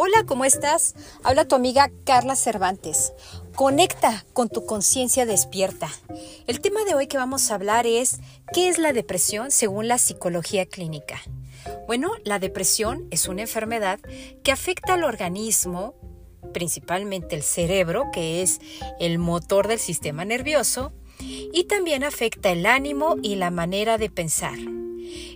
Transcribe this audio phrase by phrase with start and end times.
[0.00, 0.94] Hola, ¿cómo estás?
[1.24, 3.14] Habla tu amiga Carla Cervantes.
[3.56, 5.88] Conecta con tu conciencia despierta.
[6.46, 8.20] El tema de hoy que vamos a hablar es
[8.54, 11.20] ¿qué es la depresión según la psicología clínica?
[11.88, 13.98] Bueno, la depresión es una enfermedad
[14.44, 15.96] que afecta al organismo,
[16.54, 18.60] principalmente el cerebro, que es
[19.00, 24.58] el motor del sistema nervioso, y también afecta el ánimo y la manera de pensar.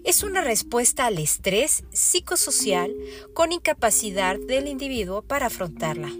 [0.04, 2.94] Es una respuesta al estrés psicosocial
[3.34, 6.10] con incapacidad del individuo para afrontarla.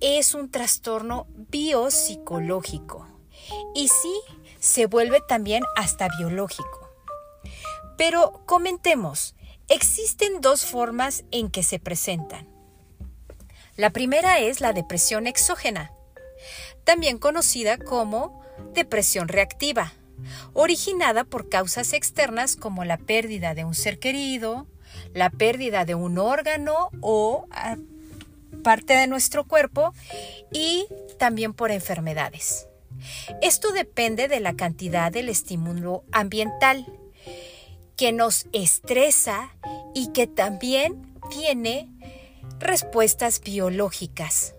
[0.00, 3.06] Es un trastorno biopsicológico
[3.74, 4.14] y sí
[4.58, 6.90] se vuelve también hasta biológico.
[7.96, 9.34] Pero comentemos,
[9.68, 12.48] existen dos formas en que se presentan.
[13.76, 15.92] La primera es la depresión exógena,
[16.84, 19.92] también conocida como depresión reactiva
[20.52, 24.66] originada por causas externas como la pérdida de un ser querido,
[25.14, 27.76] la pérdida de un órgano o ah,
[28.62, 29.94] parte de nuestro cuerpo
[30.52, 30.86] y
[31.18, 32.68] también por enfermedades.
[33.42, 36.86] Esto depende de la cantidad del estímulo ambiental
[37.96, 39.54] que nos estresa
[39.94, 41.88] y que también tiene
[42.58, 44.54] respuestas biológicas,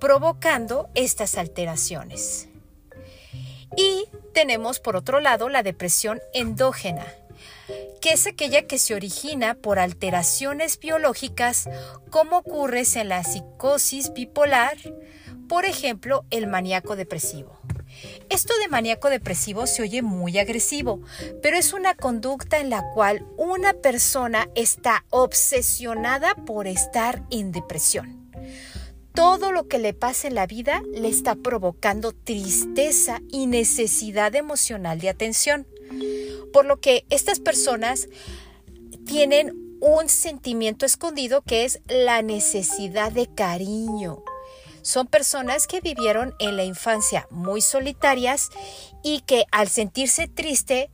[0.00, 2.48] provocando estas alteraciones.
[3.76, 7.06] Y tenemos por otro lado la depresión endógena,
[8.00, 11.68] que es aquella que se origina por alteraciones biológicas
[12.10, 14.76] como ocurre en la psicosis bipolar,
[15.48, 17.58] por ejemplo, el maníaco depresivo.
[18.30, 21.00] Esto de maníaco depresivo se oye muy agresivo,
[21.42, 28.29] pero es una conducta en la cual una persona está obsesionada por estar en depresión
[29.20, 34.98] todo lo que le pasa en la vida le está provocando tristeza y necesidad emocional
[34.98, 35.66] de atención.
[36.54, 38.08] Por lo que estas personas
[39.04, 44.24] tienen un sentimiento escondido que es la necesidad de cariño.
[44.80, 48.48] Son personas que vivieron en la infancia muy solitarias
[49.02, 50.90] y que al sentirse triste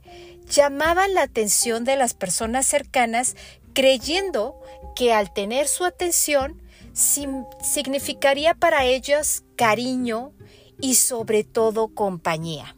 [0.50, 3.36] llamaban la atención de las personas cercanas
[3.72, 4.60] creyendo
[4.96, 6.60] que al tener su atención
[6.96, 10.32] significaría para ellos cariño
[10.80, 12.76] y sobre todo compañía.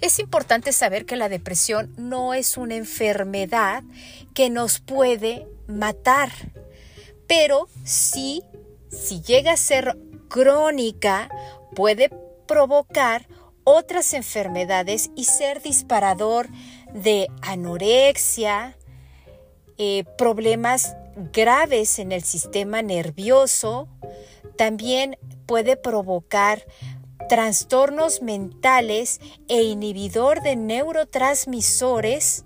[0.00, 3.82] Es importante saber que la depresión no es una enfermedad
[4.34, 6.30] que nos puede matar,
[7.26, 8.44] pero sí,
[8.88, 9.98] si llega a ser
[10.28, 11.28] crónica,
[11.74, 12.10] puede
[12.46, 13.26] provocar
[13.64, 16.48] otras enfermedades y ser disparador
[16.94, 18.77] de anorexia,
[19.78, 20.96] eh, problemas
[21.32, 23.88] graves en el sistema nervioso,
[24.56, 25.16] también
[25.46, 26.66] puede provocar
[27.28, 32.44] trastornos mentales e inhibidor de neurotransmisores,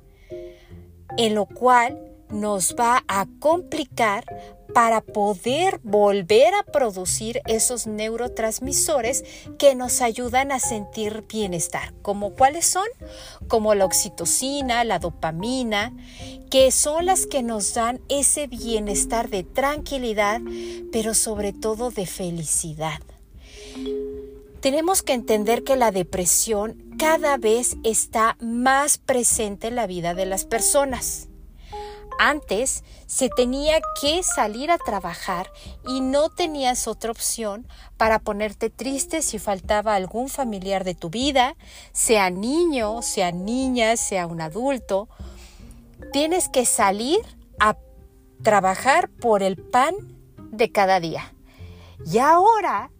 [1.16, 4.24] en lo cual nos va a complicar
[4.72, 9.24] para poder volver a producir esos neurotransmisores
[9.58, 11.92] que nos ayudan a sentir bienestar.
[12.02, 12.86] ¿Como cuáles son?
[13.48, 15.94] Como la oxitocina, la dopamina,
[16.50, 20.40] que son las que nos dan ese bienestar de tranquilidad,
[20.90, 23.00] pero sobre todo de felicidad.
[24.60, 30.24] Tenemos que entender que la depresión cada vez está más presente en la vida de
[30.24, 31.28] las personas.
[32.18, 35.50] Antes se tenía que salir a trabajar
[35.86, 41.56] y no tenías otra opción para ponerte triste si faltaba algún familiar de tu vida,
[41.92, 45.08] sea niño, sea niña, sea un adulto.
[46.12, 47.20] Tienes que salir
[47.58, 47.76] a
[48.42, 49.94] trabajar por el pan
[50.50, 51.34] de cada día.
[52.04, 52.90] Y ahora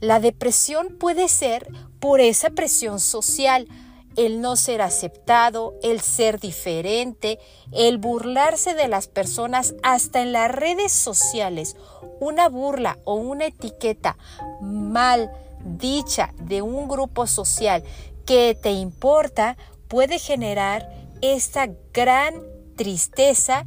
[0.00, 1.68] la depresión puede ser
[2.00, 3.68] por esa presión social,
[4.16, 7.38] el no ser aceptado, el ser diferente,
[7.72, 11.76] el burlarse de las personas hasta en las redes sociales.
[12.20, 14.16] Una burla o una etiqueta
[14.60, 15.30] mal
[15.64, 17.82] dicha de un grupo social
[18.24, 19.56] que te importa
[19.88, 20.90] puede generar
[21.20, 22.42] esta gran
[22.76, 23.66] tristeza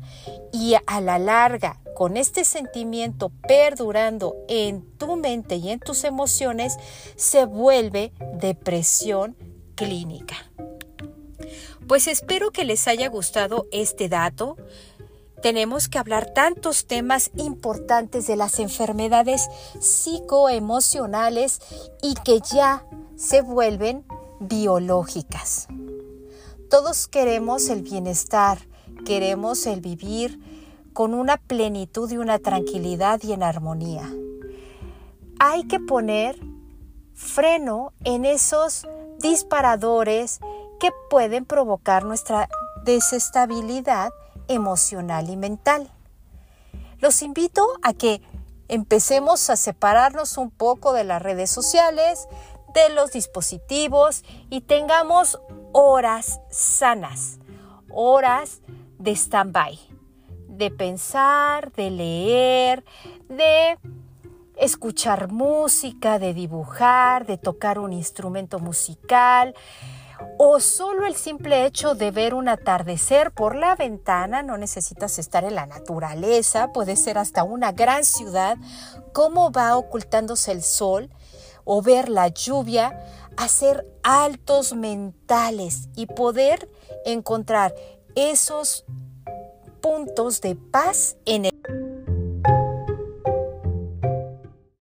[0.51, 6.77] y a la larga con este sentimiento perdurando en tu mente y en tus emociones
[7.17, 9.35] se vuelve depresión
[9.79, 10.35] clínica.
[11.87, 14.57] Pues espero que les haya gustado este dato.
[15.41, 19.47] Tenemos que hablar tantos temas importantes de las enfermedades
[19.79, 21.61] psicoemocionales
[22.03, 22.85] y que ya
[23.15, 24.03] se vuelven
[24.41, 25.67] biológicas.
[26.69, 28.59] Todos queremos el bienestar,
[29.05, 30.39] queremos el vivir
[30.91, 34.11] con una plenitud y una tranquilidad y en armonía.
[35.39, 36.37] Hay que poner
[37.13, 38.85] freno en esos
[39.19, 40.39] disparadores
[40.79, 42.49] que pueden provocar nuestra
[42.83, 44.11] desestabilidad
[44.47, 45.89] emocional y mental.
[46.99, 48.21] Los invito a que
[48.67, 52.27] empecemos a separarnos un poco de las redes sociales,
[52.73, 55.39] de los dispositivos y tengamos
[55.71, 57.39] horas sanas,
[57.89, 58.61] horas
[58.97, 59.79] de stand-by,
[60.47, 62.85] de pensar, de leer,
[63.27, 63.77] de
[64.59, 69.55] escuchar música, de dibujar, de tocar un instrumento musical,
[70.37, 75.43] o solo el simple hecho de ver un atardecer por la ventana, no necesitas estar
[75.43, 78.57] en la naturaleza, puede ser hasta una gran ciudad,
[79.13, 81.09] cómo va ocultándose el sol
[81.63, 82.99] o ver la lluvia,
[83.37, 86.69] hacer altos mentales y poder
[87.05, 87.73] encontrar
[88.15, 88.85] esos
[89.81, 91.48] puntos de paz en